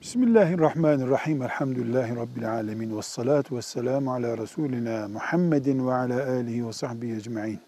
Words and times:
Bismillahirrahmanirrahim. 0.00 1.42
Elhamdülillahi 1.42 2.16
Rabbil 2.16 2.52
alemin. 2.52 2.96
Ve 2.96 3.02
salatu 3.02 3.56
ve 3.56 3.62
selamu 3.62 4.12
ala 4.12 4.38
Resulina 4.38 5.08
Muhammedin 5.08 5.86
ve 5.86 5.92
ala 5.92 6.30
alihi 6.30 6.66
ve 6.66 6.72
sahbihi 6.72 7.16
ecma'in. 7.16 7.60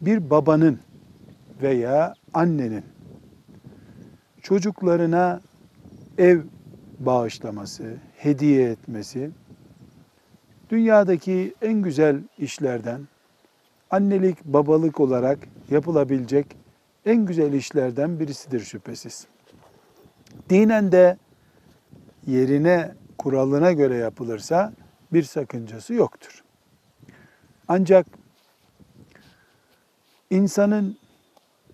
Bir 0.00 0.30
babanın 0.30 0.80
veya 1.62 2.14
annenin 2.34 2.84
çocuklarına 4.42 5.40
ev 6.18 6.40
bağışlaması, 6.98 7.96
hediye 8.16 8.70
etmesi, 8.70 9.30
dünyadaki 10.70 11.54
en 11.62 11.82
güzel 11.82 12.22
işlerden, 12.38 13.00
annelik, 13.90 14.44
babalık 14.44 15.00
olarak 15.00 15.38
yapılabilecek 15.70 16.46
en 17.06 17.26
güzel 17.26 17.52
işlerden 17.52 18.20
birisidir 18.20 18.60
şüphesiz. 18.60 19.26
Dinen 20.50 20.92
de 20.92 21.16
yerine, 22.26 22.94
kuralına 23.18 23.72
göre 23.72 23.96
yapılırsa 23.96 24.72
bir 25.12 25.22
sakıncası 25.22 25.94
yoktur. 25.94 26.44
Ancak 27.68 28.06
insanın 30.30 30.96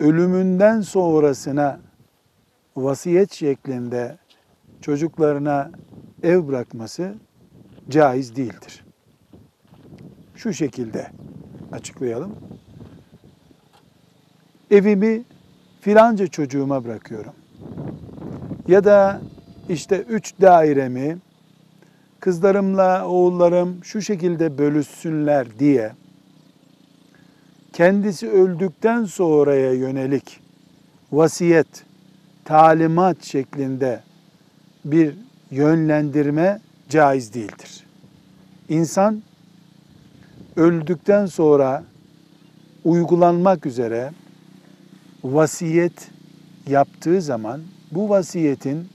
ölümünden 0.01 0.81
sonrasına 0.81 1.81
vasiyet 2.77 3.33
şeklinde 3.33 4.19
çocuklarına 4.81 5.71
ev 6.23 6.49
bırakması 6.49 7.15
caiz 7.89 8.37
değildir. 8.37 8.85
Şu 10.37 10.53
şekilde 10.53 11.11
açıklayalım. 11.73 12.37
Evimi 14.71 15.25
filanca 15.81 16.27
çocuğuma 16.27 16.85
bırakıyorum. 16.85 17.33
Ya 18.69 18.85
da 18.85 19.21
işte 19.69 19.97
üç 20.09 20.33
dairemi 20.41 21.19
kızlarımla 22.21 23.09
oğullarım 23.09 23.85
şu 23.85 24.03
şekilde 24.03 24.59
bölüşsünler 24.59 25.59
diye 25.59 25.93
kendisi 27.73 28.31
öldükten 28.31 29.05
sonraya 29.05 29.73
yönelik 29.73 30.41
vasiyet, 31.13 31.85
talimat 32.45 33.25
şeklinde 33.25 34.01
bir 34.85 35.15
yönlendirme 35.51 36.61
caiz 36.89 37.35
değildir. 37.35 37.85
İnsan 38.69 39.23
öldükten 40.57 41.27
sonra 41.27 41.85
uygulanmak 42.85 43.67
üzere 43.67 44.13
vasiyet 45.25 46.11
yaptığı 46.69 47.23
zaman 47.23 47.61
bu 47.95 48.09
vasiyetin 48.09 48.89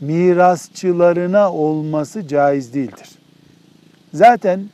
mirasçılarına 0.00 1.52
olması 1.52 2.28
caiz 2.28 2.74
değildir. 2.74 3.18
Zaten 4.14 4.68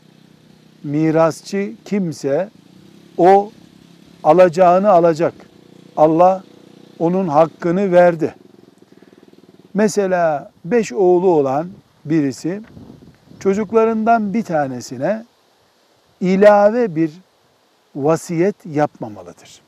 mirasçı 0.84 1.72
kimse 1.84 2.50
o 3.18 3.52
alacağını 4.24 4.90
alacak. 4.90 5.34
Allah 5.96 6.42
onun 6.98 7.28
hakkını 7.28 7.92
verdi. 7.92 8.34
Mesela 9.74 10.50
beş 10.64 10.92
oğlu 10.92 11.30
olan 11.30 11.68
birisi 12.04 12.62
çocuklarından 13.40 14.34
bir 14.34 14.42
tanesine 14.42 15.24
ilave 16.20 16.96
bir 16.96 17.10
vasiyet 17.96 18.56
yapmamalıdır. 18.66 19.60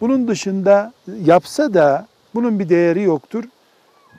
Bunun 0.00 0.28
dışında 0.28 0.92
yapsa 1.24 1.74
da 1.74 2.06
bunun 2.34 2.58
bir 2.58 2.68
değeri 2.68 3.02
yoktur. 3.02 3.44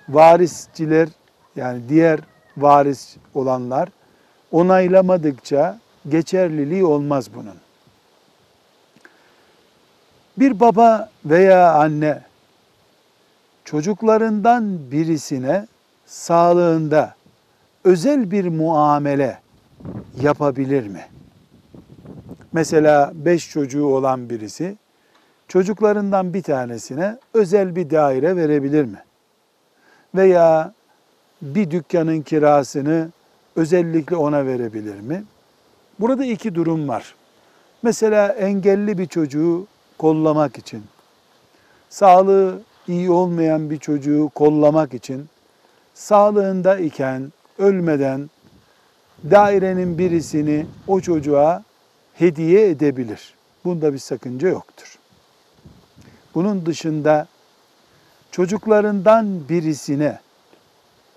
Varisçiler 0.10 1.10
yani 1.56 1.90
diğer 1.90 2.20
varis 2.58 3.16
olanlar 3.34 3.90
onaylamadıkça 4.52 5.80
geçerliliği 6.10 6.86
olmaz 6.86 7.34
bunun. 7.36 7.56
Bir 10.38 10.60
baba 10.60 11.10
veya 11.26 11.74
anne 11.74 12.22
çocuklarından 13.66 14.92
birisine 14.92 15.68
sağlığında 16.06 17.16
özel 17.84 18.32
bir 18.32 18.48
muamele 18.48 19.40
yapabilir 20.22 20.88
mi? 20.88 21.06
Mesela 22.54 23.12
beş 23.16 23.50
çocuğu 23.50 23.86
olan 23.86 24.30
birisi 24.30 24.78
çocuklarından 25.48 26.34
bir 26.34 26.44
tanesine 26.44 27.18
özel 27.34 27.76
bir 27.76 27.90
daire 27.90 28.36
verebilir 28.36 28.86
mi? 28.86 29.04
Veya 30.16 30.74
bir 31.42 31.72
dükkanın 31.72 32.22
kirasını 32.22 33.10
özellikle 33.56 34.16
ona 34.16 34.46
verebilir 34.46 35.00
mi? 35.00 35.24
Burada 36.00 36.26
iki 36.26 36.56
durum 36.56 36.88
var. 36.88 37.16
Mesela 37.84 38.28
engelli 38.28 38.98
bir 38.98 39.06
çocuğu 39.06 39.68
kollamak 39.98 40.58
için, 40.58 40.84
sağlığı 41.90 42.62
iyi 42.88 43.12
olmayan 43.12 43.70
bir 43.70 43.78
çocuğu 43.78 44.30
kollamak 44.36 44.94
için, 44.94 45.26
sağlığında 45.94 46.78
iken, 46.78 47.34
ölmeden 47.58 48.30
dairenin 49.32 49.98
birisini 49.98 50.66
o 50.88 51.02
çocuğa 51.02 51.64
hediye 52.14 52.70
edebilir. 52.70 53.34
Bunda 53.66 53.94
bir 53.94 53.98
sakınca 53.98 54.48
yoktur. 54.48 55.00
Bunun 56.36 56.66
dışında 56.66 57.28
çocuklarından 58.32 59.50
birisine 59.50 60.20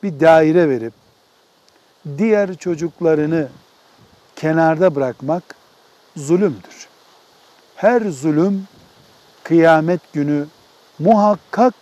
bir 0.03 0.21
daire 0.21 0.69
verip 0.69 0.93
diğer 2.19 2.55
çocuklarını 2.55 3.49
kenarda 4.37 4.95
bırakmak 4.95 5.43
zulümdür. 6.17 6.89
Her 7.77 8.01
zulüm 8.01 8.69
kıyamet 9.45 10.13
günü 10.13 10.47
muhakkak 10.99 11.75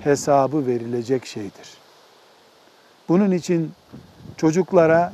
hesabı 0.00 0.66
verilecek 0.66 1.26
şeydir. 1.26 1.68
Bunun 3.08 3.30
için 3.30 3.72
çocuklara 4.36 5.12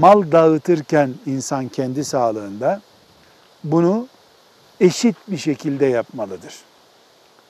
mal 0.00 0.32
dağıtırken 0.32 1.14
insan 1.26 1.68
kendi 1.68 2.04
sağlığında 2.04 2.80
bunu 3.64 4.06
eşit 4.80 5.16
bir 5.28 5.36
şekilde 5.36 5.86
yapmalıdır. 5.86 6.54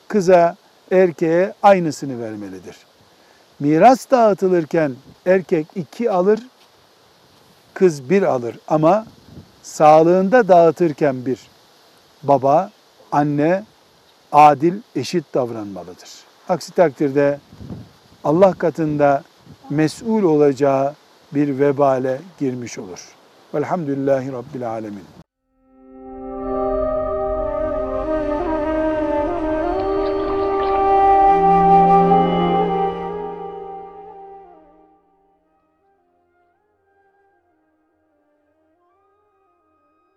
Kıza, 0.09 0.57
erkeğe 0.91 1.55
aynısını 1.63 2.23
vermelidir. 2.23 2.77
Miras 3.61 4.11
dağıtılırken 4.11 4.95
erkek 5.27 5.67
iki 5.75 6.11
alır, 6.11 6.41
kız 7.75 8.11
bir 8.11 8.23
alır 8.23 8.59
ama 8.69 9.07
sağlığında 9.63 10.49
dağıtırken 10.49 11.27
bir 11.27 11.39
baba, 12.23 12.71
anne 13.13 13.65
adil, 14.33 14.75
eşit 14.97 15.35
davranmalıdır. 15.35 16.11
Aksi 16.49 16.73
takdirde 16.73 17.41
Allah 18.25 18.53
katında 18.53 19.23
mesul 19.71 20.23
olacağı 20.23 20.95
bir 21.35 21.59
vebale 21.59 22.21
girmiş 22.41 22.79
olur. 22.79 23.09
Velhamdülillahi 23.55 24.33
Rabbil 24.33 24.71
Alemin. 24.71 25.28